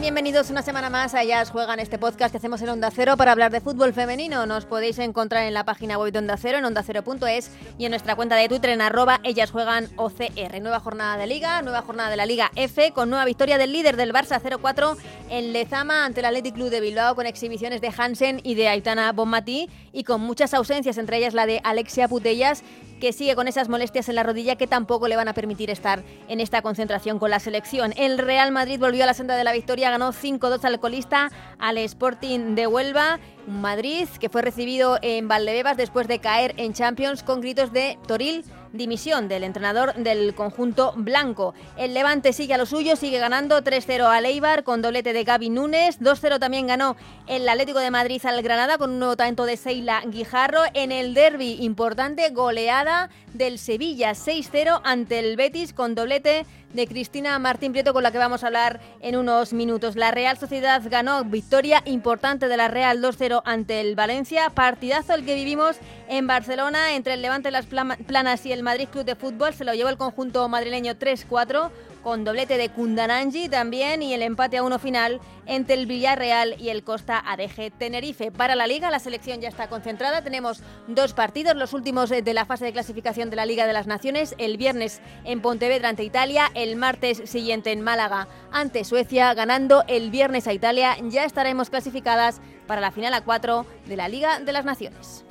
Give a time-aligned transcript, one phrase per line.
[0.00, 3.32] Bienvenidos una semana más a Ellas Juegan, este podcast que hacemos en Onda Cero para
[3.32, 4.46] hablar de fútbol femenino.
[4.46, 8.16] Nos podéis encontrar en la página web de Onda Cero, en ondacero.es y en nuestra
[8.16, 10.60] cuenta de Twitter en arroba Ellas Juegan OCR.
[10.62, 13.96] Nueva jornada de Liga, nueva jornada de la Liga F, con nueva victoria del líder
[13.96, 14.96] del Barça 0-4
[15.28, 19.12] en Lezama ante el Athletic Club de Bilbao, con exhibiciones de Hansen y de Aitana
[19.12, 22.64] Bonmatí y con muchas ausencias, entre ellas la de Alexia Putellas
[23.02, 26.04] que sigue con esas molestias en la rodilla que tampoco le van a permitir estar
[26.28, 27.92] en esta concentración con la selección.
[27.96, 31.28] El Real Madrid volvió a la senda de la victoria, ganó 5-2 al colista,
[31.58, 33.18] al Sporting de Huelva.
[33.48, 38.44] Madrid que fue recibido en Valdebebas después de caer en Champions con gritos de Toril
[38.72, 41.54] dimisión del entrenador del conjunto blanco.
[41.76, 45.50] El Levante sigue a lo suyo, sigue ganando 3-0 al Eibar con doblete de Gaby
[45.50, 46.00] Núñez.
[46.00, 50.02] 2-0 también ganó el Atlético de Madrid al Granada con un nuevo talento de Seila
[50.06, 50.62] Guijarro.
[50.74, 57.38] En el derby importante, goleada del Sevilla 6-0 ante el Betis con doblete de Cristina
[57.38, 59.96] Martín Prieto con la que vamos a hablar en unos minutos.
[59.96, 64.50] La Real Sociedad ganó victoria importante de la Real 2-0 ante el Valencia.
[64.50, 65.76] Partidazo el que vivimos
[66.08, 69.54] en Barcelona entre el Levante Las Planas y el Madrid Club de Fútbol.
[69.54, 71.70] Se lo llevó el conjunto madrileño 3-4
[72.02, 76.70] con doblete de Kundananji también y el empate a uno final entre el Villarreal y
[76.70, 78.30] el Costa ADG Tenerife.
[78.30, 80.22] Para la Liga, la selección ya está concentrada.
[80.22, 83.86] Tenemos dos partidos, los últimos de la fase de clasificación de la Liga de las
[83.86, 84.34] Naciones.
[84.38, 90.10] El viernes en Pontevedra ante Italia, el martes siguiente en Málaga ante Suecia, ganando el
[90.10, 90.96] viernes a Italia.
[91.08, 95.24] Ya estaremos clasificadas para la final a cuatro de la Liga de las Naciones.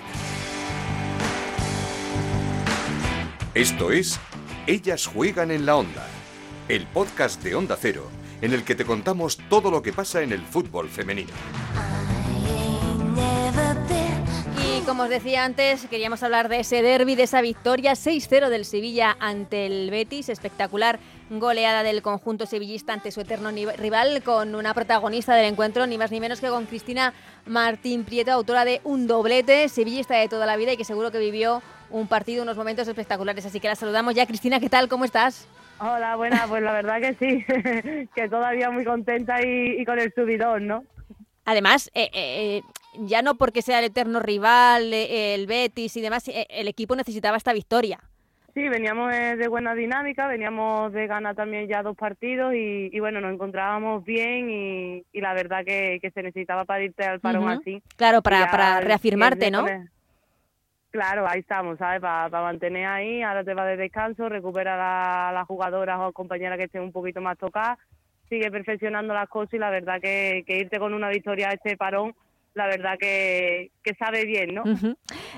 [3.53, 4.19] Esto es
[4.66, 6.11] Ellas juegan en la onda
[6.67, 8.09] el podcast de Onda Cero,
[8.42, 11.31] en el que te contamos todo lo que pasa en el fútbol femenino.
[14.64, 18.66] Y como os decía antes, queríamos hablar de ese derby, de esa victoria 6-0 del
[18.66, 21.00] Sevilla ante el Betis, espectacular
[21.30, 26.12] goleada del conjunto sevillista ante su eterno rival, con una protagonista del encuentro, ni más
[26.12, 27.14] ni menos que con Cristina
[27.46, 31.19] Martín Prieto, autora de un doblete, sevillista de toda la vida y que seguro que
[31.19, 33.46] vivió un partido, unos momentos espectaculares.
[33.46, 34.25] Así que la saludamos ya.
[34.25, 34.88] Cristina, ¿qué tal?
[34.88, 35.47] ¿Cómo estás?
[35.84, 37.44] Hola, buena, pues la verdad que sí,
[38.16, 40.84] que todavía muy contenta y, con el subidón, ¿no?
[41.44, 42.62] Además, eh, eh,
[43.00, 47.36] ya no porque sea el eterno rival, eh, el Betis y demás, el equipo necesitaba
[47.36, 48.00] esta victoria.
[48.53, 53.34] Sí, veníamos de buena dinámica, veníamos de ganar también ya dos partidos y, bueno, nos
[53.34, 57.81] encontrábamos bien y, la verdad que, se necesitaba para irte al parón así.
[57.96, 59.66] Claro, para, para reafirmarte, ¿no?
[60.91, 62.02] Claro, ahí estamos, ¿sabes?
[62.02, 66.66] Para mantener ahí, ahora te va de descanso, recupera a las jugadoras o compañeras que
[66.66, 67.79] estén un poquito más tocadas,
[68.28, 72.13] sigue perfeccionando las cosas y la verdad que, irte con una victoria a este parón,
[72.56, 74.63] la verdad que, sabe bien, ¿no?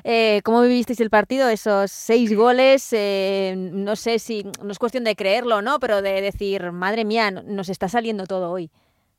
[0.03, 1.47] Eh, ¿Cómo vivisteis el partido?
[1.47, 5.79] Esos seis goles, eh, no sé si, no es cuestión de creerlo, ¿no?
[5.79, 8.71] Pero de decir, madre mía, nos está saliendo todo hoy.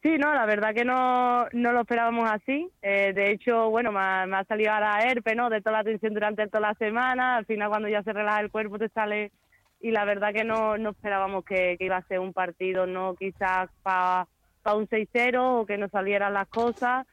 [0.04, 2.70] Sí, no, la verdad que no, no lo esperábamos así.
[2.82, 5.48] Eh, de hecho, bueno, me ha, salido a la herpe, ¿no?
[5.48, 7.36] De toda la tensión durante toda la semana.
[7.36, 9.32] Al final, cuando ya se relaja el cuerpo, te sale.
[9.80, 13.70] Y la verdad que no, no esperábamos que, iba a ser un partido, no quizás
[13.82, 14.26] para
[14.74, 17.06] un 6-0 o que no salieran las cosas.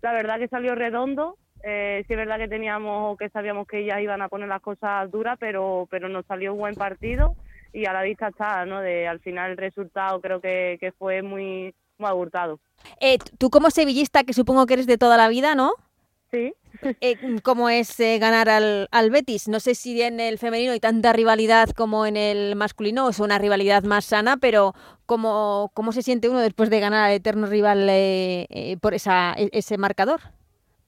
[0.00, 1.36] La verdad que salió redondo.
[1.62, 4.62] Eh, sí es verdad que teníamos o que sabíamos que ellas iban a poner las
[4.62, 7.36] cosas duras, pero, pero nos salió un buen partido
[7.72, 8.80] y a la vista está, ¿no?
[8.80, 11.72] De, al final el resultado creo que fue muy
[13.00, 15.72] Eh, tú como sevillista, que supongo que eres de toda la vida, ¿no?
[16.30, 16.54] Sí.
[17.00, 19.46] Eh, ¿Cómo es eh, ganar al, al, Betis?
[19.46, 23.20] No sé si en el femenino hay tanta rivalidad como en el masculino, o es
[23.20, 24.72] una rivalidad más sana, pero
[25.04, 27.80] ¿cómo, cómo se siente uno después de ganar al eterno rival
[28.80, 30.20] por esa, e, ese marcador?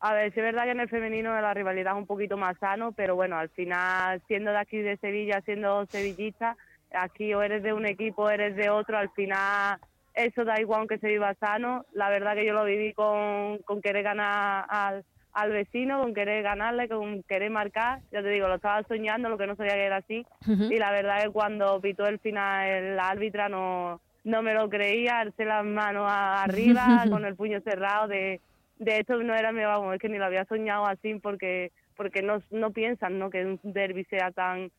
[0.00, 2.58] A ver, sí es verdad que en el femenino la rivalidad es un poquito más
[2.58, 6.56] sano, pero bueno, al final, siendo de aquí de Sevilla, siendo sevillista,
[6.92, 9.78] aquí o eres de un equipo o eres de otro, al final
[10.14, 11.84] eso da igual aunque se viva sano.
[11.92, 16.42] La verdad que yo lo viví con, con querer ganar al, al vecino, con querer
[16.42, 18.00] ganarle, con querer marcar.
[18.12, 20.24] Ya te digo, lo estaba soñando, lo que no sabía que era así.
[20.46, 25.18] Y la verdad que cuando pitó el final el árbitra no, no me lo creía,
[25.18, 28.08] alcé las manos arriba, con el puño cerrado.
[28.08, 28.40] De,
[28.78, 32.22] de hecho, no era mi vamos, es que ni lo había soñado así porque porque
[32.22, 33.30] no, no piensan ¿no?
[33.30, 34.72] que un derby sea tan,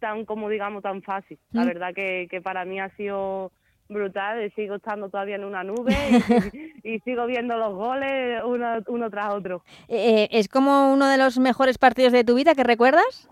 [0.00, 1.38] tan como digamos, tan fácil.
[1.52, 3.52] La verdad que, que para mí ha sido
[3.88, 5.94] brutal, sigo estando todavía en una nube
[6.82, 9.62] y, sigo viendo los goles uno, uno tras otro.
[9.88, 13.28] Eh, ¿Es como uno de los mejores partidos de tu vida que recuerdas?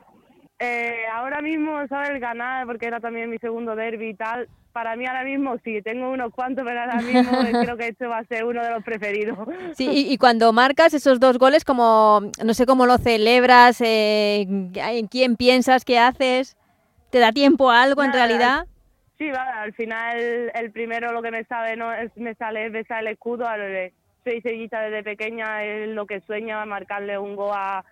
[0.59, 2.11] Eh, ahora mismo, ¿sabes?
[2.11, 4.49] El ganar, porque era también mi segundo derby y tal.
[4.73, 7.31] Para mí ahora mismo sí, tengo unos cuantos, pero ahora mismo
[7.63, 9.39] creo que este va a ser uno de los preferidos.
[9.75, 15.07] Sí, y, cuando marcas esos dos goles, como no sé cómo lo celebras, eh, en
[15.09, 16.57] quién piensas, qué haces,
[17.11, 18.67] ¿te da tiempo a algo en realidad?
[19.19, 22.73] Sí, vale, al final el primero lo que me sabe no es, me sale es
[22.73, 23.47] besar el escudo,
[24.25, 27.85] soy sellita desde pequeña, es lo que sueña marcarle un gol a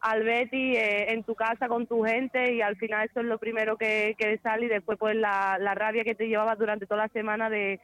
[0.00, 3.38] al Betty eh, en tu casa con tu gente y al final eso es lo
[3.38, 7.02] primero que, que sale y después pues la, la rabia que te llevabas durante toda
[7.02, 7.80] la semana de,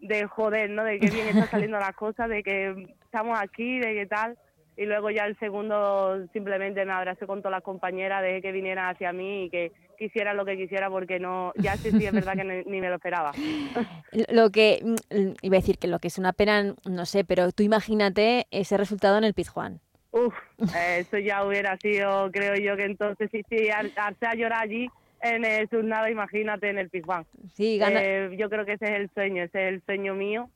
[0.00, 0.84] de joder, ¿no?
[0.84, 4.38] De que bien están saliendo las cosas, de que estamos aquí, de qué tal.
[4.76, 8.94] Y luego ya el segundo simplemente me abracé con todas las compañeras, de que vinieran
[8.94, 12.34] hacia mí y que quisiera lo que quisiera porque no, ya sí, sí es verdad
[12.34, 13.32] que ni, me lo esperaba.
[14.30, 17.52] Lo que, mm, iba a decir que lo que es una pena, no sé, pero
[17.52, 19.80] tú imagínate ese resultado en el Pizjuán.
[20.12, 20.34] Uf,
[20.74, 24.88] eso ya hubiera sido, creo yo, que entonces sí, sí, hace a llorar allí
[25.20, 27.26] en el Surnado, imagínate en el Pizjuán.
[27.52, 30.48] Sí, eh, yo creo que ese es el sueño, ese es el sueño mío.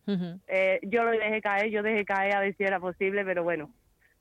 [0.47, 3.71] eh, yo lo dejé caer, yo dejé caer a ver si era posible, pero bueno,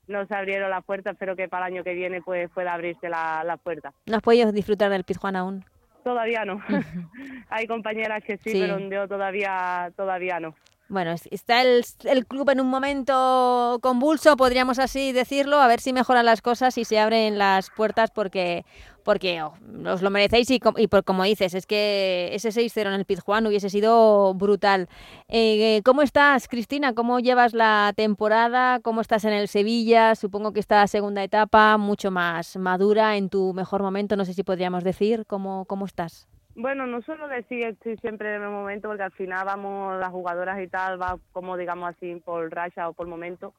[0.06, 3.08] no se abrieron las puertas, espero que para el año que viene pues pueda abrirse
[3.08, 3.92] la, la puerta.
[4.06, 5.64] ¿No has podido disfrutar del Pizjuán aún?
[6.04, 6.60] Todavía no.
[7.48, 10.54] Hay compañeras que sí, pero yo todavía, todavía no.
[10.92, 15.94] Bueno, está el, el, club en un momento convulso, podríamos así decirlo, a ver si
[15.94, 18.66] mejoran las cosas y se abren las puertas porque
[19.02, 19.54] porque oh,
[19.86, 23.46] os lo merecéis y, y por, como dices, es que ese 6-0 en el Pizjuán
[23.46, 24.86] hubiese sido brutal.
[25.28, 26.92] Eh, ¿Cómo estás, Cristina?
[26.92, 28.78] ¿Cómo llevas la temporada?
[28.80, 30.14] ¿Cómo estás en el Sevilla?
[30.14, 34.42] Supongo que esta segunda etapa mucho más madura, en tu mejor momento, no sé si
[34.42, 35.24] podríamos decir.
[35.26, 36.28] ¿Cómo, cómo estás?
[36.54, 40.60] Bueno, no solo decir estoy siempre en el momento, porque al final vamos las jugadoras
[40.60, 43.54] y tal, va como digamos así por racha o por momento.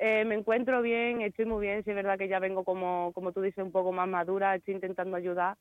[0.00, 3.30] Eh, me encuentro bien, estoy muy bien, sí es verdad que ya vengo como, como
[3.30, 5.56] tú dices, un poco más madura, estoy intentando ayudar.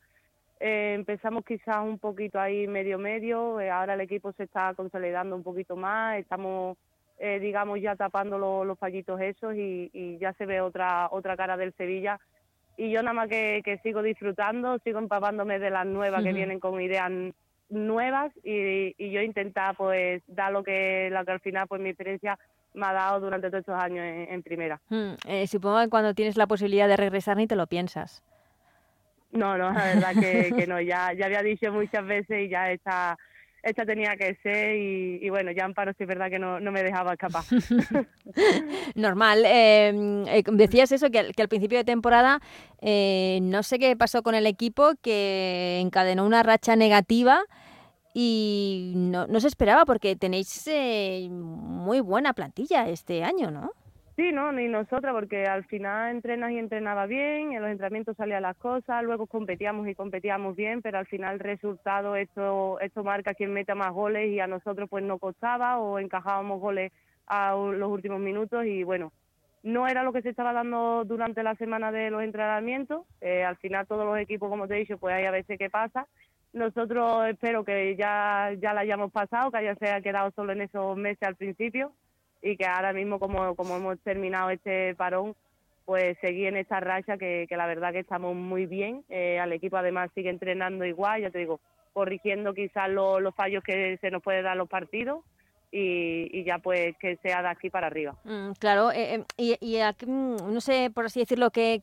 [0.59, 5.35] Eh, empezamos quizás un poquito ahí medio medio, eh, ahora el equipo se está consolidando
[5.35, 6.77] un poquito más, estamos
[7.39, 11.71] digamos ya tapando los fallitos esos y, y, ya se ve otra otra cara del
[11.73, 12.19] Sevilla
[12.77, 16.59] y yo nada más que, que sigo disfrutando, sigo empapándome de las nuevas que vienen
[16.59, 17.11] con ideas
[17.69, 21.89] nuevas y, y yo intentar pues dar lo que, lo que al final pues mi
[21.89, 22.37] experiencia
[22.73, 24.79] me ha dado durante todos estos años en, primera.
[24.89, 28.23] Hmm, eh, supongo que cuando tienes la posibilidad de regresar ni te lo piensas.
[29.31, 32.71] No, no, la verdad que, que no, ya, ya había dicho muchas veces y ya
[32.71, 33.17] esta,
[33.63, 36.83] esta tenía que ser y, bueno, ya Amparo sí es verdad que no, no me
[36.83, 37.43] dejaba escapar.
[38.95, 39.43] Normal.
[39.45, 42.39] Em, eh, decías eso, que, que, al principio de temporada
[42.81, 47.43] eh, no sé qué pasó con el equipo, que encadenó una racha negativa
[48.13, 53.71] y no, no se esperaba porque tenéis eh, muy buena plantilla este año, ¿no?
[54.17, 58.41] Sí, no, ni nosotras, porque al final entrenas y entrenaba bien, en los entrenamientos salían
[58.41, 63.33] las cosas, luego competíamos y competíamos bien, pero al final el resultado, esto, esto marca
[63.33, 66.91] quién meta más goles y a nosotros pues no costaba o encajábamos goles
[67.25, 69.13] a los últimos minutos y bueno,
[69.63, 73.55] no era lo que se estaba dando durante la semana de los entrenamientos, eh, al
[73.57, 76.05] final todos los equipos, como te he dicho, pues hay a veces que pasa.
[76.51, 80.61] Nosotros espero que ya, ya la hayamos pasado, que haya se haya quedado solo en
[80.61, 81.93] esos meses al principio
[82.41, 85.35] y que ahora mismo como, como hemos terminado este parón,
[85.85, 89.03] pues seguir en esta racha que, la verdad que estamos muy bien.
[89.09, 91.59] Eh, al equipo además sigue entrenando igual, ya te digo,
[91.93, 95.23] corrigiendo quizás los fallos que se nos puede dar los partidos.
[95.73, 98.13] Y, y, ya pues que sea de aquí para arriba.
[98.25, 101.81] Mm, claro, eh, eh, y, mm, no sé, por así decirlo, que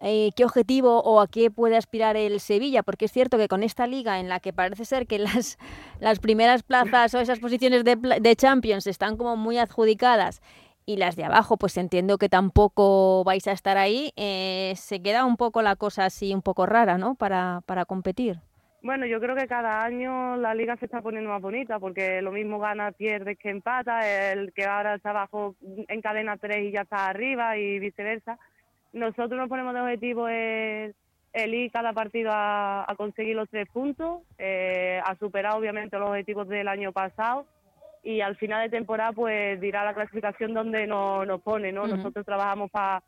[0.00, 3.62] eh, qué objetivo o a qué puede aspirar el Sevilla, porque es cierto que con
[3.62, 5.58] esta liga en la que parece ser que las,
[6.00, 10.40] las primeras plazas o esas posiciones de, Champions están como muy adjudicadas
[10.86, 15.26] y las de abajo, pues entiendo que tampoco vais a estar ahí, eh, se queda
[15.26, 17.14] un poco la cosa así un poco rara, ¿no?
[17.14, 18.38] Para, para competir.
[18.82, 22.32] Bueno, yo creo que cada año la liga se está poniendo más bonita porque lo
[22.32, 25.54] mismo gana, pierde que empata, el que ahora está abajo
[25.88, 28.38] encadena tres y ya está arriba y viceversa
[28.92, 30.94] nosotros nos ponemos de objetivo el,
[31.34, 36.68] ir cada partido a, conseguir los tres puntos, eh, a superar obviamente los objetivos del
[36.68, 37.46] año pasado
[38.02, 41.86] y al final de temporada pues dirá la clasificación donde nos, nos pone, ¿no?
[41.86, 43.02] Nosotros trabajamos para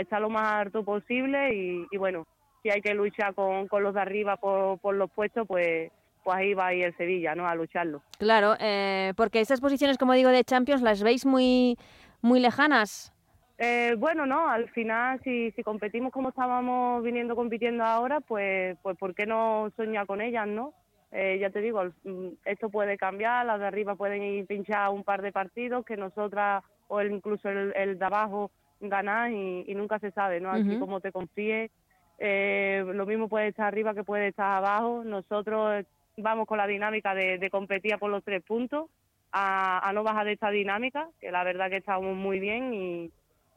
[0.00, 2.26] estar lo más alto posible y, bueno,
[2.62, 5.90] si hay que luchar con, con los de arriba por, por los puestos, pues
[6.22, 7.46] pues ahí va a ir el Sevilla, ¿no?
[7.46, 8.02] A lucharlo.
[8.18, 11.76] Claro, eh, porque esas posiciones, como digo, de Champions, ¿las veis muy,
[12.20, 13.12] muy lejanas?
[13.58, 18.96] Eh, bueno, no, al final si, si competimos como estábamos viniendo compitiendo ahora, pues, pues
[18.96, 20.74] ¿por qué no soñar con ellas, no?
[21.12, 25.04] Eh, ya te digo, mm, esto puede cambiar, las de arriba pueden ir pinchar un
[25.04, 30.40] par de partidos que nosotras o incluso el, de abajo ganar y, nunca se sabe,
[30.40, 30.50] ¿no?
[30.50, 31.70] Así como te confíes,
[32.18, 35.02] eh, lo mismo puede estar arriba que puede estar abajo.
[35.04, 35.84] Nosotros
[36.16, 38.88] vamos con la dinámica de, competir por los tres puntos,
[39.32, 43.12] a, no bajar de esta dinámica, que la verdad que estamos muy bien y,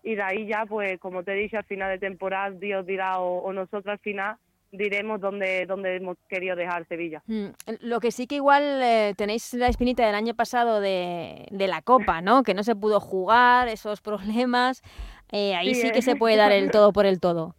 [0.06, 3.20] y de ahí ya, pues como te he dicho, al final de temporada Dios dirá
[3.20, 4.38] o, nosotros al final
[4.72, 7.24] diremos dónde, dónde hemos querido dejar Sevilla.
[7.26, 7.48] Mm,
[7.82, 11.82] lo que sí que igual eh, tenéis la espinita del año pasado de, de, la
[11.82, 12.44] Copa, ¿no?
[12.44, 14.84] Que no se pudo jugar, esos problemas.
[15.32, 17.56] Eh, ahí sí, que se puede dar el todo por el todo.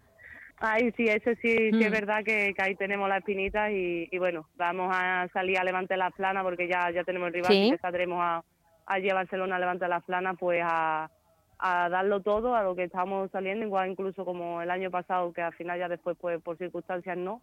[0.59, 1.93] Ay, sí, eso sí, sí es mm.
[1.93, 6.45] verdad que, ahí tenemos la espinita y, bueno, vamos a salir a levantar la plana
[6.45, 8.45] porque ya, ya tenemos el rival y saldremos a,
[8.87, 11.11] a Barcelona a levantar la plana pues a,
[11.59, 15.43] a darlo todo a lo que estamos saliendo, igual incluso como el año pasado, que
[15.43, 17.41] al final ya después pues por circunstancias no,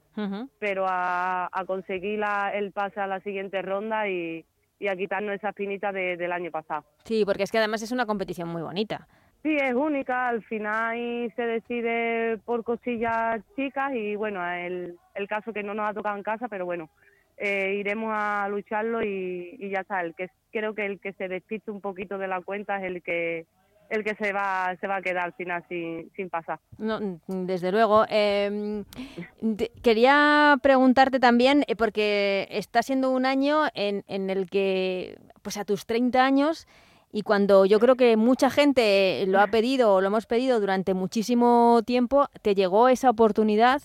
[0.60, 4.46] pero a, a conseguir la, el pase a la siguiente ronda y,
[4.79, 6.84] y a quitarnos esa espinita del año pasado.
[7.03, 9.08] Sí, porque es que además es una competición muy bonita.
[9.41, 15.51] Sí, es única, al final se decide por cosillas chicas y bueno, el, el caso
[15.51, 16.89] que no nos ha tocado en casa, pero bueno,
[17.38, 20.01] eh, iremos a lucharlo y, ya está.
[20.01, 23.01] El que creo que el que se despiste un poquito de la cuenta es el
[23.01, 23.46] que
[23.90, 26.60] el que se va se va a quedar al final sin, sin pasar.
[26.78, 28.06] No, desde luego.
[28.10, 28.86] Em,
[29.82, 35.66] quería preguntarte también, eh, porque está siendo un año en, en el que, pues a
[35.66, 36.68] tus 30 años,
[37.12, 40.96] y cuando yo creo que mucha gente lo ha pedido o lo hemos pedido durante
[40.96, 43.84] muchísimo tiempo, te llegó esa oportunidad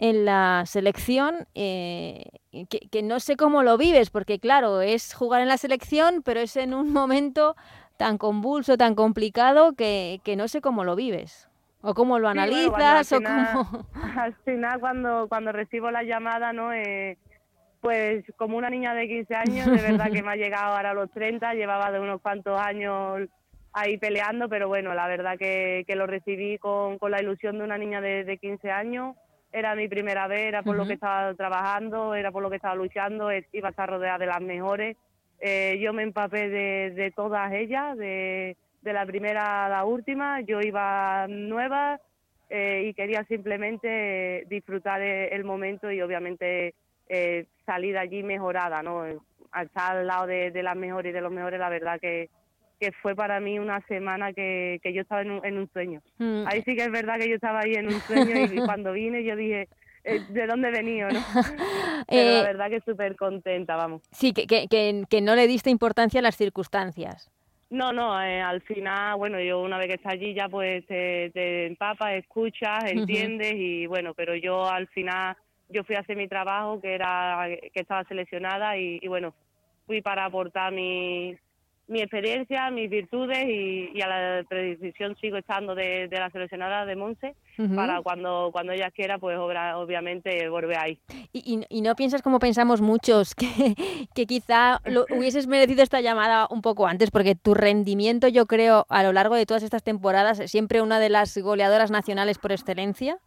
[0.00, 2.24] en la selección, eh,
[2.68, 6.56] que, no sé cómo lo vives, porque claro, es jugar en la selección, pero es
[6.56, 7.54] en un momento
[8.00, 11.50] tan convulso, tan complicado, que, no sé cómo lo vives.
[11.82, 13.86] O cómo lo analizas, o cómo...
[14.16, 16.72] Al final, cuando, cuando recibo la llamada, ¿no?
[16.72, 17.18] Eh,
[17.82, 20.94] pues como una niña de 15 años, de verdad que me ha llegado ahora a
[20.94, 23.28] los 30, llevaba de unos cuantos años
[23.74, 27.64] ahí peleando, pero bueno, la verdad que, que lo recibí con, con, la ilusión de
[27.64, 29.14] una niña de, de 15 años.
[29.52, 32.74] Era mi primera vez, era por lo que estaba trabajando, era por lo que estaba
[32.76, 34.96] luchando, iba a estar rodeada de las mejores.
[35.40, 40.40] Eh, yo me empapé de, de todas ellas, de, de, la primera a la última.
[40.42, 41.98] Yo iba nueva
[42.50, 46.74] eh, y quería simplemente disfrutar el momento y obviamente
[47.08, 49.02] eh, salir allí mejorada, ¿no?
[49.52, 52.28] Al estar al lado de, las mejores y de los mejores, la verdad que,
[52.78, 56.02] que fue para mí una semana que, que yo estaba en un, en un sueño.
[56.18, 56.44] Mm.
[56.46, 59.24] Ahí sí que es verdad que yo estaba ahí en un sueño y, cuando vine
[59.24, 59.68] yo dije,
[60.04, 61.20] eh, ¿de dónde venido, no?
[62.08, 64.02] Pero la eh, verdad que súper contenta, vamos.
[64.10, 67.30] Sí, que, que, que, no le diste importancia a las circunstancias.
[67.68, 71.30] No, no, eh, al final, bueno, yo una vez que estás allí ya pues te,
[71.30, 75.36] te empapas, escuchas, entiendes y bueno, pero yo al final
[75.70, 79.34] yo fui a hacer mi trabajo, que era que estaba seleccionada y, bueno,
[79.86, 81.36] fui para aportar mi,
[81.90, 87.34] mi experiencia, mis virtudes y, a la predisposición sigo estando de, la seleccionada de Monse
[87.74, 90.98] para cuando cuando ella quiera, pues obviamente volver ahí.
[91.32, 93.74] ¿Y, y, no piensas como pensamos muchos, que,
[94.14, 97.10] que quizá lo, hubieses merecido esta llamada un poco antes?
[97.10, 101.00] Porque tu rendimiento, yo creo, a lo largo de todas estas temporadas, es siempre una
[101.00, 103.18] de las goleadoras nacionales por excelencia.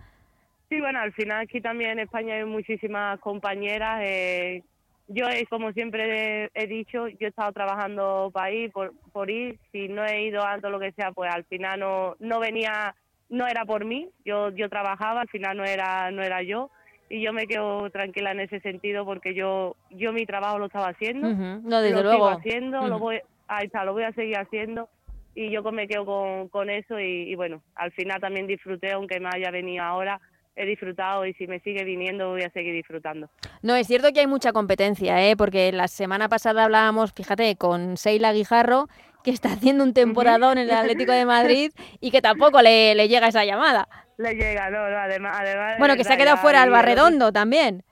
[0.69, 3.99] Sí, bueno, al final aquí también en España hay muchísimas compañeras.
[4.03, 4.63] Eh,
[5.07, 9.59] yo, eh, como siempre he dicho, yo he estado trabajando para ir, por, por ir.
[9.71, 12.95] Si no he ido antes lo que sea, pues al final no, no venía,
[13.29, 14.09] no era por mí.
[14.25, 16.69] Yo, yo trabajaba, al final no era, no era yo.
[17.09, 20.89] Y yo me quedo tranquila en ese sentido porque yo, yo mi trabajo lo estaba
[20.89, 21.29] haciendo.
[21.29, 22.27] No, desde lo luego.
[22.27, 24.89] Sigo haciendo, lo voy, ahí está, lo voy a seguir haciendo
[25.35, 29.19] y yo me quedo con, con eso y, y, bueno, al final también disfruté, aunque
[29.19, 30.21] me haya venido ahora,
[30.55, 33.29] he disfrutado y si me sigue viniendo voy a seguir disfrutando.
[33.61, 35.35] No, es cierto que hay mucha competencia, ¿eh?
[35.35, 38.87] porque la semana pasada hablábamos, fíjate, con Seila Guijarro,
[39.23, 43.27] que está haciendo un temporadón en el Atlético de Madrid y que tampoco le, llega
[43.27, 43.87] esa llamada.
[44.17, 45.79] Le llega, no, no además, además...
[45.79, 47.83] Bueno, que se ha quedado fuera Alba Redondo también.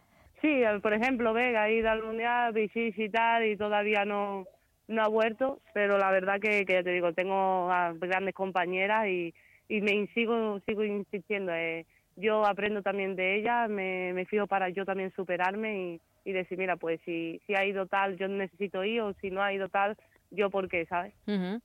[0.41, 4.45] Sí, por ejemplo, Vega ha ido al Mundial, y tal, y todavía no,
[4.87, 9.33] no ha vuelto, pero la verdad que, que ya te digo, tengo grandes compañeras y,
[9.69, 11.53] y me sigo, sigo insistiendo.
[11.53, 16.33] Eh, yo aprendo también de ella, me, me fijo para yo también superarme y, y
[16.33, 19.53] decir, mira, pues si, si ha ido tal, yo necesito ir, o si no ha
[19.53, 19.97] ido tal,
[20.29, 21.13] yo por qué, ¿sabes?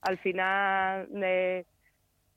[0.01, 1.65] Al final me,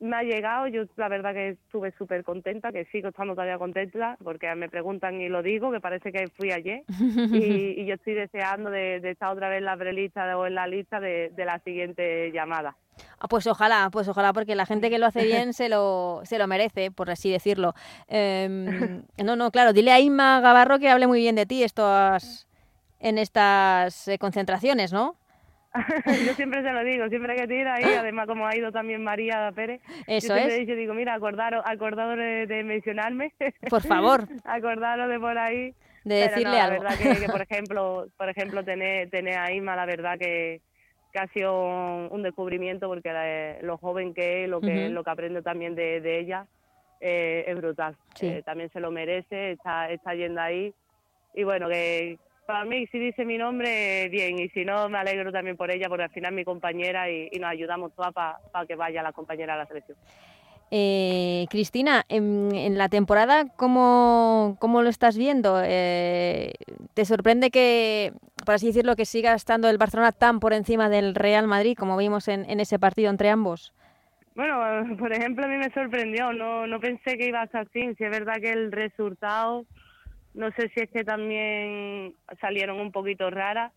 [0.00, 4.16] me ha llegado, yo la verdad que estuve súper contenta, que sigo estando todavía contenta,
[4.24, 8.14] porque me preguntan y lo digo, que parece que fui ayer, y, y yo estoy
[8.14, 11.44] deseando de, de, estar otra vez en la prelista o en la lista de, de
[11.44, 12.76] la siguiente llamada.
[13.18, 16.38] Ah, pues ojalá, pues ojalá, porque la gente que lo hace bien se lo, se
[16.38, 17.74] lo merece, por así decirlo.
[18.08, 21.64] Em, no, no, claro, dile a Inma Gavarro que hable muy bien de ti
[23.00, 25.16] en estas eh, concentraciones, ¿no?
[26.26, 29.52] yo siempre se lo digo, siempre que tira ahí, además como ha ido también María
[29.54, 30.60] Pérez, Eso yo siempre es.
[30.66, 33.32] dicho, digo, mira, acordaros, acordaros de, de mencionarme,
[33.70, 35.70] Por favor, acordaros de por ahí.
[35.70, 35.74] de
[36.04, 36.82] Pero decirle no, la algo.
[36.82, 40.60] verdad que, que, por ejemplo, por ejemplo tener, tener a Isma, la verdad que,
[41.12, 45.10] que ha sido un, descubrimiento porque la- lo joven que es, lo que, lo que
[45.10, 46.46] aprendo también de, de ella,
[47.00, 47.96] eh, es brutal.
[48.14, 48.26] Sí.
[48.26, 50.74] Eh, también se lo merece, está, está yendo ahí.
[51.34, 52.18] Y bueno, que
[52.50, 55.88] para mí si dice mi nombre, bien, y si no, me alegro también por ella,
[55.88, 59.12] porque al final es mi compañera y, y nos ayudamos todas para que vaya la
[59.12, 59.96] compañera a la selección.
[60.72, 65.62] Eh, Cristina, en, en la temporada, ¿cómo, cómo lo estás viendo?
[65.64, 66.54] Eh,
[66.94, 68.12] ¿Te sorprende que,
[68.44, 71.96] por así decirlo, que siga estando el Barcelona tan por encima del Real Madrid, como
[71.96, 73.72] vimos en, en ese partido entre ambos?
[74.34, 77.94] Bueno, por ejemplo, a mí me sorprendió, no, no pensé que iba a estar así,
[77.94, 79.66] si es verdad que el resultado,
[80.34, 83.72] no sé si es que también salieron un poquito raras,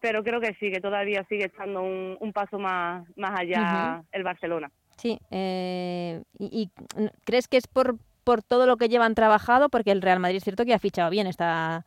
[0.00, 4.22] pero creo que sí, que todavía sigue estando un, un paso más, más allá el
[4.22, 4.70] Barcelona.
[4.96, 5.18] Sí.
[5.30, 9.68] eh, y, y crees que es por, por todo lo que llevan trabajado?
[9.68, 11.84] Porque el Real Madrid es cierto que ha fichado bien esta,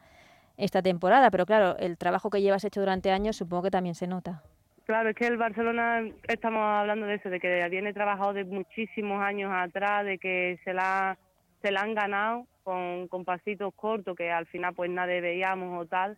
[0.57, 4.07] esta temporada, pero claro, el trabajo que llevas hecho durante años supongo que también se
[4.07, 4.43] nota.
[4.85, 9.21] Claro, es que el Barcelona, estamos hablando de eso, de que viene trabajado de muchísimos
[9.23, 11.17] años atrás, de que se la,
[11.61, 15.85] se la han ganado con, con pasitos cortos que al final pues nadie veíamos o
[15.87, 16.17] tal.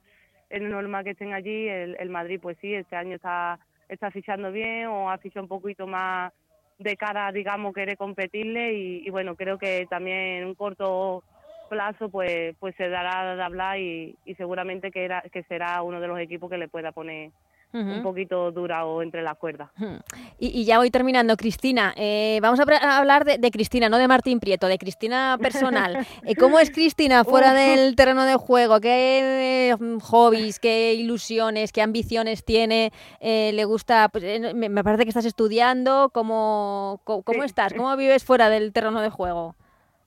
[0.50, 3.60] Es normal que estén allí, el, el Madrid pues sí, este año está,
[3.90, 6.32] está fichando bien o ha fichado un poquito más
[6.80, 11.24] de cara, digamos, querer competirle y, y bueno, creo que también en un corto
[11.70, 16.00] plazo pues pues se dará de hablar y, y seguramente que, era, que será uno
[16.00, 17.32] de los equipos que le pueda poner
[17.74, 19.70] Un poquito dura o entre las cuerdas.
[19.78, 19.96] Hmm.
[20.38, 21.92] Y, y ya voy terminando, Cristina.
[21.98, 26.06] eh, vamos a, hablar de, de Cristina, no de Martín Prieto, de Cristina personal.
[26.26, 28.80] Eh, ¿Cómo es Cristina fuera del terreno de juego?
[28.80, 32.92] ¿Qué eh, hobbies, qué ilusiones, qué ambiciones tiene?
[33.20, 34.08] Eh, ¿Le gusta?
[34.10, 36.12] pues, eh, me, me parece que estás estudiando.
[36.14, 37.40] ¿Cómo, cómo Sí.
[37.46, 37.74] estás?
[37.74, 39.56] ¿Cómo vives fuera del terreno de juego?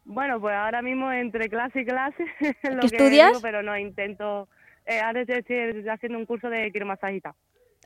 [0.04, 2.24] Bueno, pues ahora mismo entre clase y clase,
[2.62, 3.28] lo ¿Qué que estudias?
[3.30, 4.48] digo, pero no intento.
[4.86, 7.34] Eh, ahora estoy haciendo un curso de quiromasajista,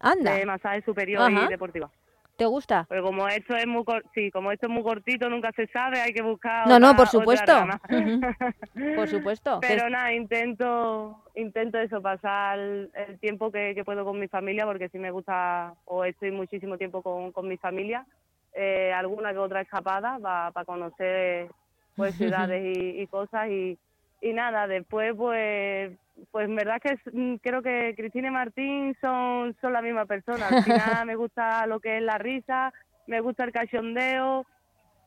[0.00, 1.45] Anda, de masaje superior Ajá.
[1.47, 1.90] y deportiva.
[2.37, 2.87] ¿te gusta?
[2.88, 6.00] Pero como esto es muy cor- sí, como esto es muy cortito, nunca se sabe,
[6.00, 6.66] hay que buscar.
[6.66, 7.52] No, no, otra- por otra supuesto.
[8.97, 9.58] Por supuesto.
[9.63, 14.65] es- Pero nada, intento intento eso, pasar el, tiempo que, que puedo con mi familia,
[14.65, 18.06] porque sí me gusta, o estoy muchísimo tiempo con, con mi familia,
[18.54, 21.50] eh, alguna que otra escapada para conocer
[21.95, 23.78] pues ciudades y, y cosas y,
[24.23, 25.93] y nada, después pues
[26.30, 30.06] pues en verdad que es- mm, creo que Cristina y Martín son, son la misma
[30.06, 32.73] persona, al final me gusta lo que es la risa,
[33.06, 34.45] me gusta el cachondeo,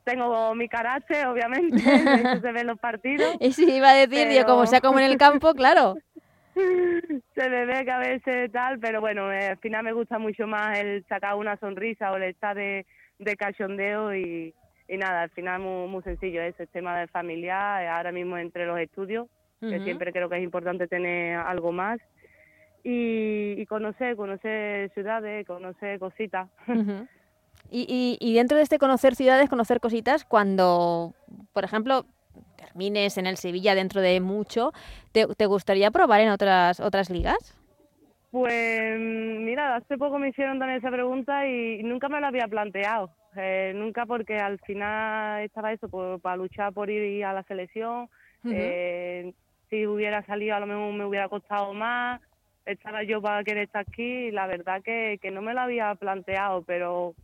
[0.04, 1.76] tengo mi carácter obviamente,
[2.20, 4.98] de eso se ven los partidos Y sí, iba a decir, yo, como sea como
[4.98, 5.94] en el campo, claro.
[6.54, 10.46] se me ve que a veces tal, pero bueno, eh, al final me gusta mucho
[10.46, 12.86] más el sacar una sonrisa o el estar de,
[13.18, 14.54] de cachondeo y,
[14.88, 18.66] y nada, al final muy, muy sencillo ese tema del familiar, eh, ahora mismo entre
[18.66, 19.26] los estudios,
[19.70, 21.98] que siempre creo que es importante tener algo más
[22.82, 26.48] y, y conocer, conocer ciudades, conocer cositas.
[27.70, 31.14] Y, y- y dentro de este conocer ciudades, conocer cositas, cuando,
[31.54, 32.04] por ejemplo,
[32.56, 34.72] termines en el Sevilla dentro de mucho,
[35.12, 37.56] ¿te, te gustaría probar en otras otras ligas?
[38.30, 43.10] Pues mira, hace poco me hicieron también esa pregunta y nunca me lo había planteado.
[43.36, 48.08] Eh, nunca porque al final estaba eso, por- para luchar por ir a la selección.
[48.50, 49.32] Eh,
[49.74, 52.20] si hubiera salido a lo mejor me hubiera costado más.
[52.64, 55.94] Estaba yo para querer estar aquí y la verdad que, que no me lo había
[55.96, 57.14] planteado, pero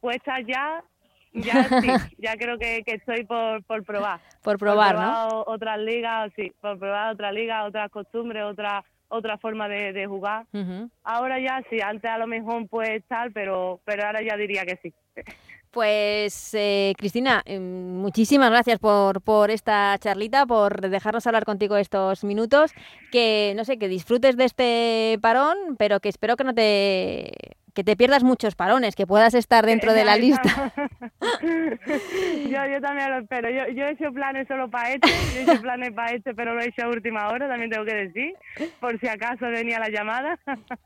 [0.00, 0.84] puesta ya,
[1.32, 5.10] ya sí, ya creo que, que estoy por, por probar Por probar, por ¿no?
[5.28, 10.06] probar otras ligas, sí, por probar otras ligas, otras costumbres, otra otra forma de, de
[10.06, 10.46] jugar.
[11.04, 14.76] Ahora ya sí, antes a lo mejor pues tal, pero pero ahora ya diría que
[14.82, 14.94] sí.
[15.72, 22.24] Pues, eh, Cristina, eh, muchísimas gracias por, por esta charlita, por dejarnos hablar contigo estos
[22.24, 22.72] minutos.
[23.10, 27.84] Que, no sé, que disfrutes de este parón, pero que espero que no te, que
[27.84, 30.74] te pierdas muchos parones, que puedas estar dentro de la lista.
[31.40, 33.48] yo, yo también lo espero.
[33.48, 36.54] Yo, yo he hecho planes solo para este, yo he hecho planes para este, pero
[36.54, 38.34] lo he hecho a última hora, también tengo que decir,
[38.78, 40.38] por si acaso venía la llamada.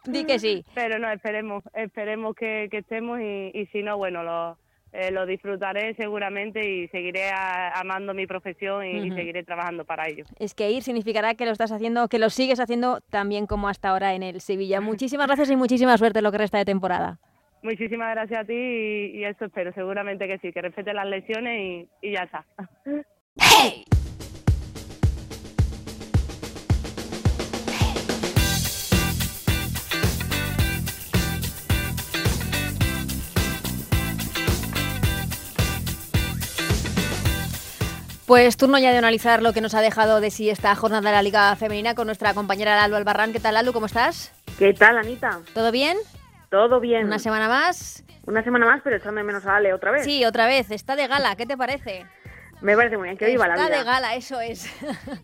[0.05, 0.65] Di que sí.
[0.75, 4.57] Pero no, esperemos, esperemos que, que estemos y, y si no, bueno, lo,
[4.93, 10.25] eh, lo disfrutaré seguramente y seguiré a- amando mi profesión y, seguiré trabajando para ello.
[10.39, 13.91] Es que ir significará que lo estás haciendo, que lo sigues haciendo también como hasta
[13.91, 14.81] ahora en el Sevilla.
[14.81, 17.19] Muchísimas gracias y muchísima suerte en lo que resta de temporada.
[17.63, 21.59] Muchísimas gracias a ti y, y eso espero, seguramente que sí, que respete las lesiones
[21.61, 22.45] y, y ya está.
[38.27, 41.15] Pues turno ya de analizar lo que nos ha dejado de sí esta jornada de
[41.15, 43.33] la Liga Femenina con nuestra compañera Lalu Albarrán.
[43.33, 43.73] ¿Qué tal, Lalu?
[43.73, 44.33] ¿Cómo estás?
[44.59, 45.39] ¿Qué tal, Anita?
[45.55, 45.97] ¿Todo bien?
[46.51, 47.07] Todo bien.
[47.07, 48.03] ¿Una semana más?
[48.27, 50.05] Una semana más, pero echando menos a Ale otra vez.
[50.05, 50.73] Sí, otra vez.
[50.73, 51.37] Está de gala.
[51.37, 52.05] ¿Qué te parece?
[52.63, 53.67] Me parece muy bien, que viva la vida.
[53.67, 54.67] Está de gala, eso es.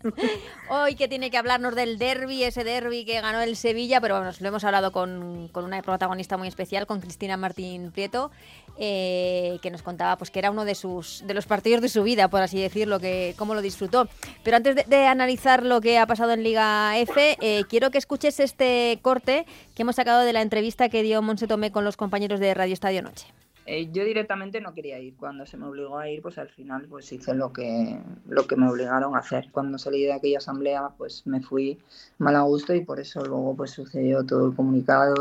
[0.69, 4.31] Hoy que tiene que hablarnos del derby, ese derby que ganó el Sevilla, pero bueno,
[4.39, 8.31] lo hemos hablado con, con una protagonista muy especial, con Cristina Martín Prieto,
[8.79, 12.03] eh, que nos contaba pues que era uno de sus de los partidos de su
[12.03, 14.09] vida, por así decirlo, que cómo lo disfrutó.
[14.45, 17.99] Pero antes de, de analizar lo que ha pasado en Liga F, eh, quiero que
[17.99, 21.97] escuches este corte que hemos sacado de la entrevista que dio Monse Tomé con los
[21.97, 23.27] compañeros de Radio Estadio Noche.
[23.65, 25.17] Eh, yo directamente no quería ir.
[25.17, 27.99] Cuando se me obligó a ir, pues al final pues hice lo que,
[28.29, 29.49] lo que me obligaron a hacer.
[29.53, 31.79] Cuando salí de aquella asamblea, pues me fui
[32.19, 35.15] mal a gusto y por eso luego pues sucedió todo el comunicado.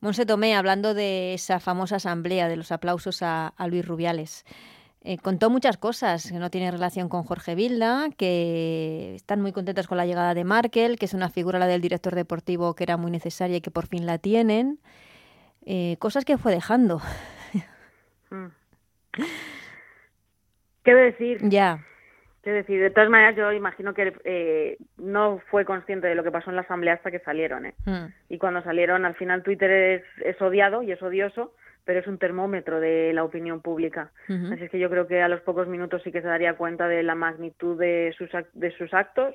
[0.00, 4.44] Monse Tomé, hablando de esa famosa asamblea, de los aplausos a, Luis Rubiales.
[5.04, 9.86] Eh, contó muchas cosas, que no tiene relación con Jorge Vilda, que están muy contentas
[9.86, 12.96] con la llegada de Markel, que es una figura la del director deportivo que era
[12.96, 14.80] muy necesaria y que por fin la tienen.
[15.64, 17.00] Eh, cosas que fue dejando.
[18.30, 18.46] Mm.
[20.84, 21.38] ¿Qué decir?
[21.42, 21.84] Ya.
[22.42, 22.80] ¿Qué decir?
[22.80, 26.56] De todas maneras, yo imagino que eh, no fue consciente de lo que pasó en
[26.56, 27.66] la asamblea hasta que salieron.
[27.66, 27.74] ¿eh?
[27.84, 28.06] Mm.
[28.30, 32.18] Y cuando salieron, al final Twitter es, es odiado y es odioso, pero es un
[32.18, 34.10] termómetro de la opinión pública.
[34.28, 36.88] Así es que yo creo que a los pocos minutos sí que se daría cuenta
[36.88, 39.34] de la magnitud de sus, de sus actos.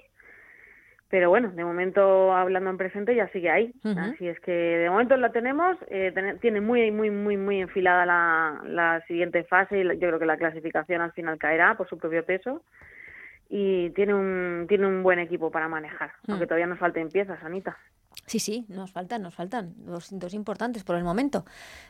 [1.09, 3.73] Pero bueno, de momento hablando en presente ya sigue ahí.
[3.83, 5.77] Así es que de momento la tenemos.
[5.89, 10.07] eh, ten- tiene muy, muy, muy, muy enfilada la, la siguiente fase y la- yo
[10.07, 12.61] creo que la clasificación al final caerá por su propio peso.
[13.49, 16.31] Y tiene un, tiene un buen equipo para manejar, Mm.
[16.31, 17.77] aunque todavía nos falten piezas, Anita.
[18.25, 21.45] Sí, sí, nos faltan, nos faltan dos, dos importantes por el momento.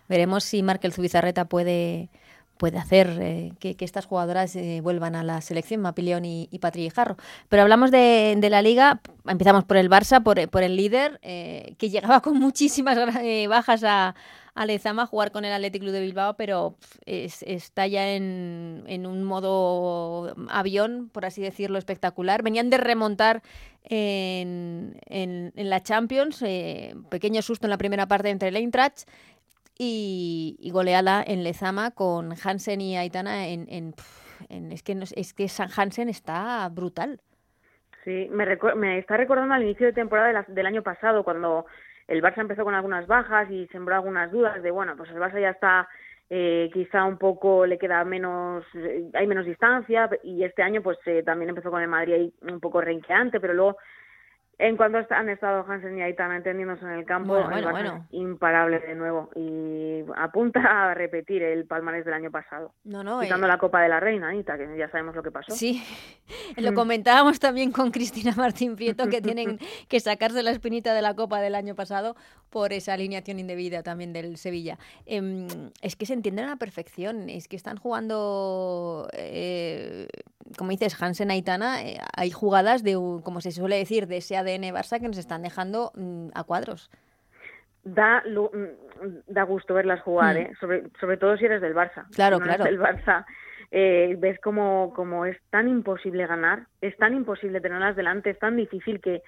[0.07, 2.09] Veremos si Markel Zubizarreta puede,
[2.57, 7.17] puede hacer eh, que, estas jugadoras eh, vuelvan a la selección, Mapilión y, y Guijarro.
[7.49, 12.21] Pero hablamos de, la liga, empezamos por el Barça, por, el líder, eh, que llegaba
[12.21, 12.97] con muchísimas
[13.47, 14.15] bajas a,
[14.55, 19.23] a Lezama a jugar con el Athletic Club de Bilbao, pero está ya en, un
[19.23, 22.43] modo avión, por así decirlo, espectacular.
[22.43, 23.43] Venían de remontar
[23.83, 26.43] en, en- la Champions,
[27.09, 29.07] pequeño susto en la primera parte entre el Eintracht
[29.77, 33.65] y, y goleada en Lezama con Hansen y Aitana en...
[33.69, 33.93] en-
[34.49, 37.19] en- es, que no- es que San Hansen está brutal.
[38.03, 41.65] Sí, me, me está recordando al inicio de temporada de la- del año pasado, cuando
[42.07, 45.41] el Barça empezó con algunas bajas y sembró algunas dudas de, bueno, pues el Barça
[45.41, 45.89] ya está,
[46.29, 50.99] eh, quizá un poco le queda menos, eh, hay menos distancia, y este año pues
[51.05, 53.77] eh, también empezó con el Madrid ahí un poco renqueante, pero luego
[54.59, 59.29] en cuanto han estado Hansen y Aitana entendiéndose en el campo, Bueno, imparable de nuevo.
[59.35, 63.81] Y apunta a repetir el palmarés del año pasado, No, no, quitando eh, la Copa
[63.81, 65.53] de la Reina, Anita, que ya sabemos lo que pasó.
[65.53, 65.83] Sí,
[66.57, 71.13] lo comentábamos también con Cristina Martín Prieto que tienen que sacarse la espinita de la
[71.13, 72.15] Copa del año pasado
[72.49, 74.79] por esa alineación indebida también del Sevilla.
[75.05, 75.47] Em,
[75.81, 80.07] es que se entienden a la perfección, es que están jugando, eh,
[80.57, 82.93] como dices, Hansen Aitana, eh, hay jugadas de,
[83.23, 86.89] como se suele decir, de ese ADN Barça que nos están dejando mm, a cuadros.
[87.83, 90.39] da mm, da gusto verlas jugar, Mm.
[90.39, 90.51] ¿eh?
[90.59, 92.05] sobre, sobre todo si eres del Barça.
[92.15, 92.63] Claro, eres claro.
[92.65, 93.25] del Barça,
[93.71, 98.55] eh, ves como, como es tan imposible ganar, es tan imposible tenerlas delante, es tan
[98.57, 99.21] difícil que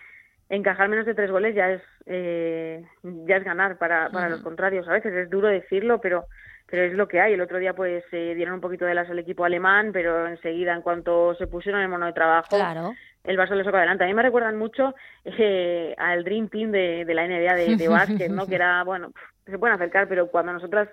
[0.49, 2.83] encajar menos de tres goles ya es eh,
[3.27, 4.49] ya es ganar para, para los Ujú.
[4.49, 4.87] contrarios.
[4.87, 6.25] A veces es duro decirlo, pero
[6.65, 7.33] pero es lo que hay.
[7.33, 10.73] El otro día pues eh, dieron un poquito de las al equipo alemán, pero enseguida
[10.73, 12.93] en cuanto se pusieron el mono de trabajo, Claro.
[13.29, 14.03] El Barça le sacó adelante.
[14.03, 17.87] A mí me recuerdan mucho eh, al Dream Team de, de la NBA de, de
[17.87, 18.45] básquet, ¿no?
[18.49, 19.11] Que era, bueno,
[19.45, 20.89] se pueden acercar, pero cuando nosotras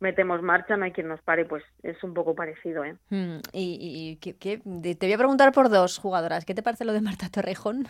[0.00, 2.94] metemos marcha no hay quien nos pare, pues es un poco parecido, ¿eh?
[3.10, 4.58] Mm, y y- ¿qué- qué?
[4.94, 6.44] Te voy a preguntar por dos jugadoras.
[6.44, 7.88] ¿Qué te parece lo de Marta Torrejón?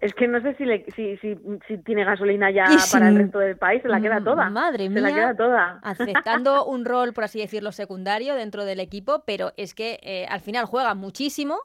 [0.00, 1.36] Es que no sé si, le, si, si,
[1.68, 4.48] si tiene gasolina ya para el resto del país, se la queda toda.
[4.48, 5.14] Madre Se la mía.
[5.16, 5.80] queda toda.
[5.82, 10.40] aceptando un rol, por así decirlo, secundario dentro del equipo, pero es que eh, al
[10.40, 11.58] final juega muchísimo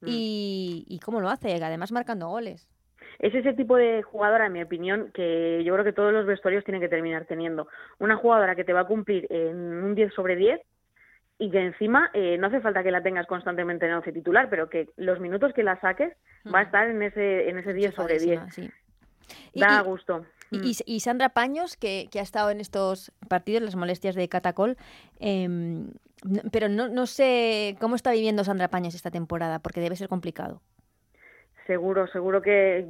[0.00, 0.06] Mm.
[0.08, 2.68] y, y cómo lo hace, además marcando goles.
[3.18, 6.64] Es ese tipo de jugadora, en mi opinión, que yo creo que todos los vestuarios
[6.64, 7.66] tienen que terminar teniendo.
[7.98, 10.60] Una jugadora que te va a cumplir en un 10 sobre 10
[11.38, 14.48] y que encima eh, no hace falta que la tengas constantemente en el once titular,
[14.50, 16.12] pero que los minutos que la saques
[16.52, 18.40] va a estar en ese, en ese 10 sobre 10.
[18.40, 19.58] Enchufadísima, sí.
[19.60, 20.24] Da y- gusto.
[20.50, 20.64] Y, Mm.
[20.64, 24.76] y- y Sandra Paños, que, que ha estado en estos partidos, las molestias de Catacol,
[25.20, 25.92] no-
[26.50, 30.60] pero no, no sé cómo está viviendo Sandra Paños esta temporada, porque debe ser complicado.
[31.66, 32.86] Seguro, seguro que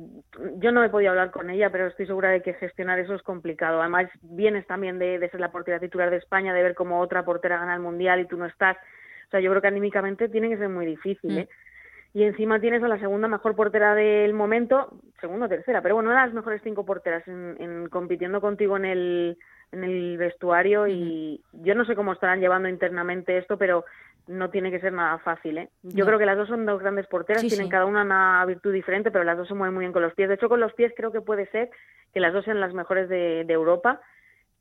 [0.58, 3.22] yo no he podido hablar con ella, pero estoy segura de que gestionar eso es
[3.22, 3.80] complicado.
[3.80, 7.24] Además, vienes también de, de ser la portera titular de España, de ver cómo otra
[7.24, 8.76] portera gana el mundial y tú no estás.
[9.26, 11.48] O sea, yo creo que anímicamente tiene que ser muy difícil, ¿eh?
[12.14, 16.10] Y encima tienes a la segunda mejor portera del momento, segunda o tercera, pero bueno,
[16.10, 19.38] una de las mejores cinco porteras en, compitiendo contigo en el,
[19.72, 23.84] en el vestuario y yo no sé cómo estarán llevando internamente esto, pero
[24.26, 25.58] no tiene que ser nada fácil.
[25.58, 25.68] ¿eh?
[25.82, 29.10] Yo creo que las dos son dos grandes porteras, tienen cada una una virtud diferente,
[29.10, 30.28] pero las dos se mueven muy bien con los pies.
[30.28, 31.70] De hecho, con los pies creo que puede ser
[32.12, 34.00] que las dos sean las mejores de, de Europa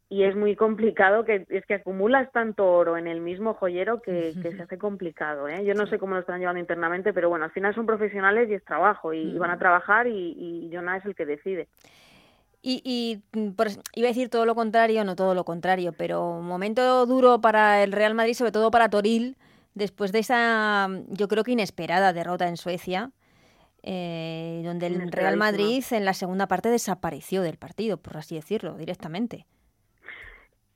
[0.09, 4.33] y es muy complicado que es que acumulas tanto oro en el mismo joyero que,
[4.33, 5.65] se hace complicado ¿eh?
[5.65, 8.53] yo no sé cómo lo están llevando internamente pero bueno al final son profesionales y
[8.53, 11.67] es trabajo y, van a trabajar y, y Jonah es el que decide
[12.67, 13.51] y, y mm,
[13.93, 17.81] iba a decir todo lo contrario, no todo lo contrario, pero un momento duro para
[17.81, 19.37] el Real Madrid, sobre todo para Toril,
[19.73, 23.11] después de esa, yo creo que inesperada derrota en Suecia,
[23.83, 28.75] eh, donde el Real Madrid en la segunda parte desapareció del partido, por así decirlo,
[28.75, 29.45] directamente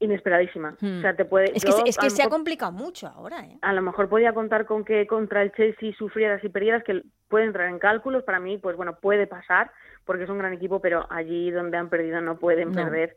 [0.01, 0.75] inesperadísima.
[0.81, 3.45] O sea, te puede, es que, es que se ha complicado mucho ahora.
[3.45, 3.57] ¿eh?
[3.61, 7.45] A lo mejor podía contar con que contra el Chelsea sufrieras y perdieras, que puede
[7.45, 8.23] entrar en cálculos.
[8.23, 9.71] Para mí, pues bueno, puede pasar,
[10.05, 13.15] porque es un gran equipo, pero allí donde han perdido no pueden perder.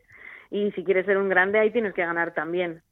[0.51, 2.83] Y si quieres ser un grande, ahí tienes que ganar también.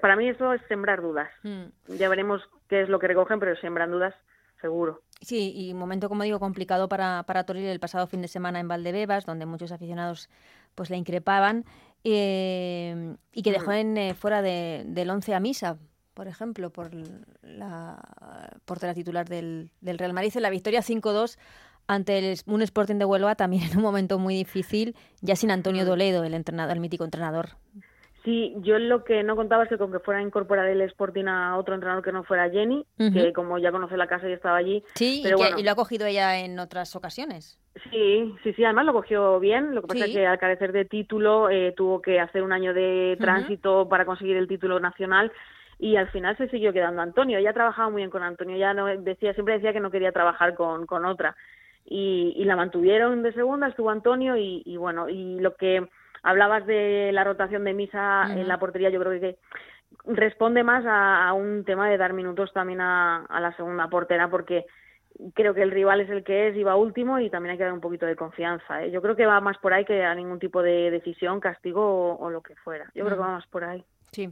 [0.00, 1.30] Para mí eso es sembrar dudas.
[1.42, 1.66] Hmm.
[1.86, 4.14] Ya veremos qué es lo que recogen, pero sembran dudas
[4.60, 5.02] seguro.
[5.20, 8.58] Sí, y un momento, como digo, complicado para, para Toril el pasado fin de semana
[8.58, 10.28] en Valdebebas, donde muchos aficionados
[10.74, 11.64] pues le increpaban.
[12.04, 15.78] Eh, y que dejó en, eh, fuera de, del 11 a Misa,
[16.14, 16.90] por ejemplo, por
[17.42, 17.98] la
[18.64, 21.38] portera titular del, del Real Madrid, en la victoria 5-2
[21.86, 25.84] ante el, un Sporting de Huelva, también en un momento muy difícil, ya sin Antonio
[25.84, 27.56] Doledo, el, entrenador, el mítico entrenador.
[28.24, 31.24] Sí, yo lo que no contaba es que con que fuera a incorporar el Sporting
[31.26, 34.56] a otro entrenador que no fuera Jenny, que como ya conoce la casa y estaba
[34.56, 34.84] allí.
[34.94, 37.58] Sí, y, lo ha cogido ella en otras ocasiones.
[37.90, 39.74] Sí, sí, sí, además lo cogió bien.
[39.74, 42.72] Lo que pasa es que al carecer de título eh, tuvo que hacer un año
[42.72, 45.32] de tránsito para conseguir el título nacional
[45.80, 47.38] y al final se siguió quedando Antonio.
[47.38, 50.54] Ella trabajaba muy bien con Antonio, ya no decía, siempre decía que no quería trabajar
[50.54, 51.34] con, con otra.
[51.84, 55.88] Y, y la mantuvieron de segunda, estuvo Antonio y, y bueno, y lo que
[56.22, 59.38] Hablabas de la rotación de Misa en la portería, yo creo que
[60.06, 64.66] responde más a, un tema de dar minutos también a, la segunda portera, porque
[65.34, 67.64] creo que el rival es el que es y va último y también hay que
[67.64, 68.82] dar un poquito de confianza.
[68.82, 68.90] ¿eh?
[68.90, 72.30] Yo creo que va más por ahí que a ningún tipo de decisión, castigo o,
[72.30, 72.90] lo que fuera.
[72.94, 73.84] Yo creo que va más por ahí.
[74.12, 74.28] Sí.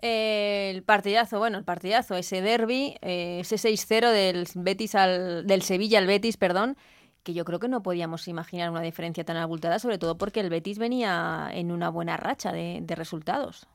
[0.00, 5.98] el partidazo, bueno, el partidazo, ese derby, eh, ese 6-0 del Betis al, del Sevilla
[5.98, 6.76] al Betis, perdón,
[7.22, 10.50] que yo creo que no podíamos imaginar una diferencia tan abultada, sobre todo porque el
[10.50, 13.66] Betis venía en una buena racha de, resultados.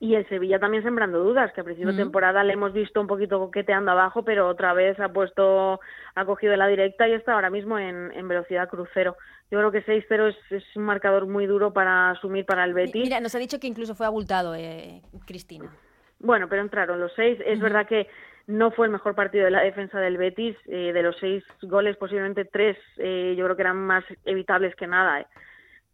[0.00, 3.06] Y el Sevilla también sembrando dudas, que a principio de temporada le hemos visto un
[3.06, 5.78] poquito coqueteando abajo, pero otra vez ha puesto,
[6.16, 9.16] ha cogido la directa y está ahora mismo en, velocidad crucero.
[9.50, 13.04] Yo creo que 6-0 es, un marcador muy duro para asumir para el Betis.
[13.04, 15.70] Mira, nos ha dicho que incluso fue abultado, eh, Cristina.
[16.18, 17.38] Bueno, pero entraron los seis.
[17.44, 18.08] Es verdad que
[18.46, 20.56] no fue el mejor partido de la defensa del Betis.
[20.66, 24.86] Eh, de los seis goles, posiblemente tres, eh, yo creo que eran más evitables que
[24.86, 25.20] nada.
[25.20, 25.26] Eh.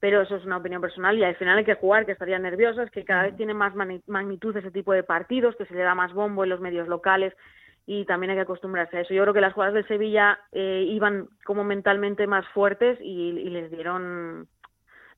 [0.01, 2.91] Pero eso es una opinión personal y al final hay que jugar, que estarían nerviosas,
[2.91, 6.13] que cada vez tiene más magnitud ese tipo de partidos, que se le da más
[6.13, 7.35] bombo en los medios locales
[7.85, 9.13] y también hay que acostumbrarse a eso.
[9.13, 14.47] Yo creo que las jugadas de Sevilla iban como mentalmente más fuertes y, les dieron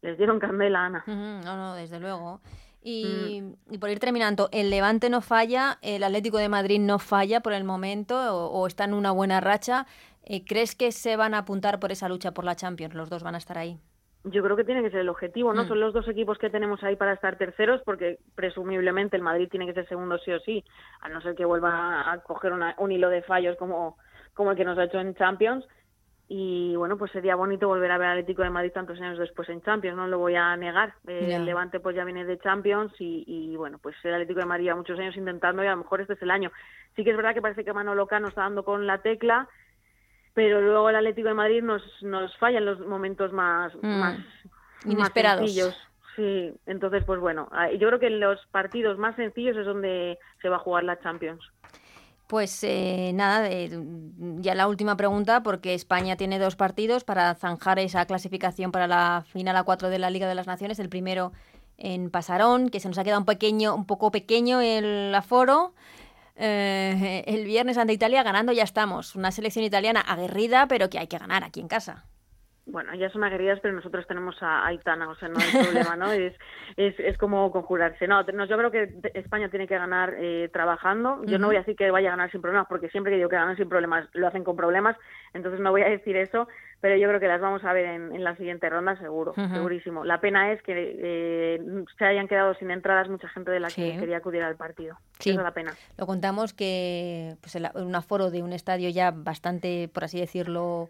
[0.01, 1.05] les dieron candela, Ana.
[1.07, 2.41] No, no, desde luego.
[2.83, 3.55] Mm.
[3.71, 7.53] Y, por ir terminando, el Levante no falla, el Atlético de Madrid no falla por
[7.53, 9.87] el momento o, está en una buena racha.
[10.25, 12.95] Eh, ¿Crees que se van a apuntar por esa lucha por la Champions?
[12.95, 13.79] Los dos van a estar ahí.
[14.25, 15.65] Yo creo que tiene que ser el objetivo, ¿no?
[15.65, 15.69] Mm.
[15.69, 19.67] Son los dos equipos que tenemos ahí para estar terceros, porque presumiblemente el Madrid tiene
[19.67, 20.65] que ser segundo sí o sí,
[21.01, 23.97] a no ser que vuelva a coger un hilo de fallos como,
[24.35, 25.65] como el que nos ha hecho en Champions
[26.33, 29.49] y bueno, pues sería bonito volver a ver al Atlético de Madrid tantos años después
[29.49, 30.95] en Champions, no lo voy a negar.
[31.05, 34.77] El Levante pues ya viene de Champions y, bueno, pues el Atlético de Madrid ya
[34.77, 36.53] muchos años intentando y a lo mejor este es el año.
[36.95, 39.49] Sí que es verdad que parece que Manolo Cano está dando con la tecla,
[40.33, 43.99] pero luego el Atlético de Madrid nos, nos falla en los momentos más, mm.
[43.99, 44.21] más
[44.85, 45.51] inesperados.
[46.15, 50.49] sí, entonces pues bueno, yo creo que en los partidos más sencillos es donde se
[50.49, 51.43] va a jugar la Champions.
[52.31, 53.51] Pues eh, nada,
[54.39, 59.25] ya la última pregunta, porque España tiene dos partidos para zanjar esa clasificación para la
[59.27, 60.79] final a cuatro de la Liga de las Naciones.
[60.79, 61.33] El primero
[61.77, 65.75] en Pasarón, que se nos ha quedado un pequeño, un poco pequeño el aforo.
[66.37, 69.17] Eh, el viernes ante Italia ganando ya estamos.
[69.17, 72.05] Una selección italiana aguerrida, pero que hay que ganar aquí en casa
[72.71, 76.13] bueno, ellas son aguerridas, pero nosotros tenemos a Aitana, o sea, no hay problema, ¿no?
[76.13, 76.35] Es,
[76.77, 78.07] es, es como conjurarse.
[78.07, 81.23] No, yo creo que España tiene que ganar eh, trabajando.
[81.25, 83.29] Yo no voy a decir que vaya a ganar sin problemas, porque siempre que digo
[83.29, 84.97] que ganan sin problemas, lo hacen con problemas,
[85.35, 86.49] entonces no voy a decir eso,
[86.81, 90.05] pero yo creo que las vamos a ver en, la siguiente ronda seguro, segurísimo.
[90.05, 93.99] La pena es que eh, se hayan quedado sin entradas mucha gente de la que
[93.99, 94.97] quería acudir al partido.
[95.19, 95.31] Sí.
[95.31, 95.75] Esa es la pena.
[95.99, 100.89] Lo contamos que pues, un aforo de un estadio ya bastante, por así decirlo,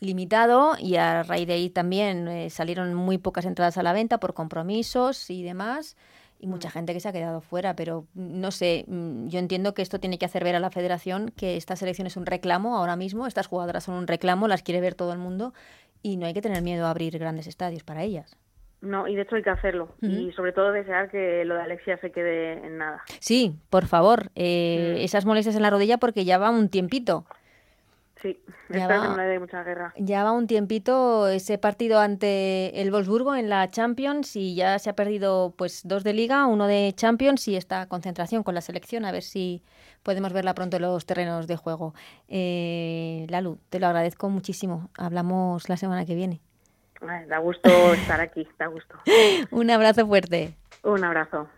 [0.00, 4.18] limitado y a raíz de ahí también eh, salieron muy pocas entradas a la venta
[4.18, 5.96] por compromisos y demás
[6.40, 6.72] y mucha mm.
[6.72, 10.00] gente que se ha quedado fuera, pero mm, no sé, mm, yo entiendo que esto
[10.00, 13.26] tiene que hacer ver a la federación que esta selección es un reclamo ahora mismo,
[13.26, 15.52] estas jugadoras son un reclamo, las quiere ver todo el mundo
[16.02, 18.36] y no hay que tener miedo a abrir grandes estadios para ellas.
[18.80, 19.94] No, y de hecho hay que hacerlo.
[20.00, 23.02] Y sobre todo desear que lo de Alexia se quede en nada.
[23.18, 24.30] Sí, por favor.
[24.34, 27.26] Eh, esas molestias en la rodilla porque ya va un tiempito.
[28.22, 29.94] Sí, ya va, de mucha guerra.
[29.96, 34.90] Ya va un tiempito ese partido ante el Wolfsburgo en la Champions y ya se
[34.90, 39.06] ha perdido pues dos de Liga, uno de Champions y esta concentración con la selección,
[39.06, 39.62] a ver si
[40.02, 41.94] podemos verla pronto en los terrenos de juego.
[42.28, 44.90] Eh, Lalu, te lo agradezco muchísimo.
[44.98, 46.40] Hablamos la semana que viene.
[47.26, 48.96] da gusto estar aquí, da gusto.
[49.50, 50.54] un abrazo fuerte.
[50.82, 51.48] Un abrazo.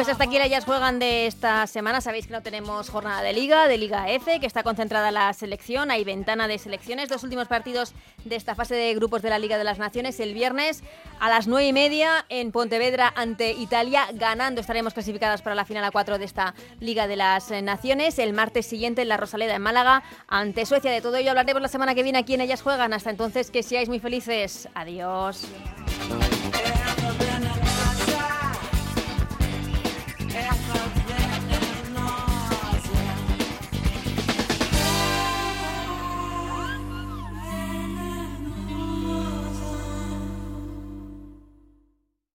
[0.00, 2.00] Pues hasta aquí ellas juegan de esta semana.
[2.00, 5.90] Sabéis que no tenemos jornada de liga, de Liga F, que está concentrada la selección.
[5.90, 7.10] Hay ventana de selecciones.
[7.10, 7.92] Dos últimos partidos
[8.24, 10.18] de esta fase de grupos de la Liga de las Naciones.
[10.18, 10.82] El viernes
[11.18, 14.08] a las nueve y media en Pontevedra ante Italia.
[14.14, 18.18] Ganando estaremos clasificadas para la final a cuatro de esta Liga de las Naciones.
[18.18, 20.90] El martes siguiente en la Rosaleda en Málaga ante Suecia.
[20.90, 22.94] De todo ello hablaremos la semana que viene aquí en Ellas Juegan.
[22.94, 24.66] Hasta entonces que seáis muy felices.
[24.72, 25.46] Adiós.